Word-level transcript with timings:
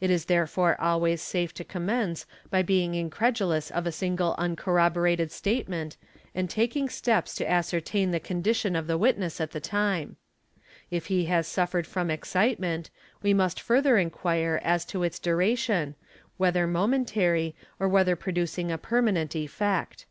It 0.00 0.10
is 0.10 0.24
therefore 0.24 0.80
always 0.80 1.20
safe 1.20 1.52
to 1.52 1.64
commence 1.64 2.24
b 2.50 2.62
being 2.62 2.94
incredulous 2.94 3.70
of 3.70 3.86
a 3.86 3.92
single 3.92 4.34
uncorroborated 4.38 5.30
statement 5.30 5.98
and 6.34 6.48
taking 6.48 6.88
step 6.88 7.28
/ 7.28 7.28
SPECIAL 7.28 7.46
CONSIDERATIONS—STRONG 7.46 7.82
FEELING 7.82 8.14
81 8.14 8.14
to 8.14 8.16
ascertain 8.16 8.22
the 8.22 8.26
condition 8.66 8.76
of 8.76 8.86
the 8.86 8.96
witness 8.96 9.38
at 9.38 9.50
the 9.50 9.60
time. 9.60 10.16
If 10.90 11.08
he 11.08 11.26
has 11.26 11.46
suffered 11.46 11.86
from 11.86 12.10
excitement, 12.10 12.88
we 13.22 13.34
must 13.34 13.60
further 13.60 13.98
enquire 13.98 14.58
as 14.64 14.86
to 14.86 15.02
its 15.02 15.18
duration, 15.18 15.94
whether 16.38 16.66
momentary 16.66 17.54
or 17.78 17.86
whether 17.86 18.16
producing 18.16 18.72
a 18.72 18.78
permanent 18.78 19.36
effect. 19.36 20.06